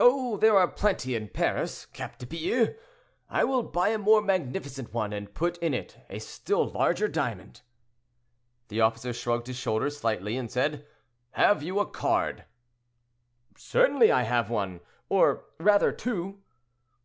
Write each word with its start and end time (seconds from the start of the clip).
"Oh, 0.00 0.38
there 0.38 0.56
are 0.58 0.66
plenty 0.66 1.14
in 1.14 1.28
Paris, 1.28 1.86
cap 1.86 2.18
de 2.18 2.26
Bious! 2.26 2.70
I 3.30 3.44
will 3.44 3.62
buy 3.62 3.90
a 3.90 3.96
more 3.98 4.20
magnificent 4.20 4.92
one, 4.92 5.12
and 5.12 5.32
put 5.32 5.56
in 5.58 5.72
it 5.72 6.00
a 6.10 6.18
still 6.18 6.68
larger 6.68 7.06
diamond." 7.06 7.60
The 8.66 8.80
officer 8.80 9.12
shrugged 9.12 9.46
his 9.46 9.56
shoulders 9.56 9.96
slightly, 9.98 10.36
and 10.36 10.50
said, 10.50 10.84
"Have 11.30 11.62
you 11.62 11.78
a 11.78 11.86
card?" 11.86 12.44
"Certainly 13.56 14.10
I 14.10 14.22
have 14.22 14.50
one—or 14.50 15.44
rather 15.60 15.92
two." 15.92 16.42